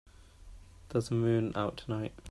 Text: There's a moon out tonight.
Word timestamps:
There's 0.89 1.11
a 1.11 1.13
moon 1.13 1.51
out 1.55 1.77
tonight. 1.77 2.13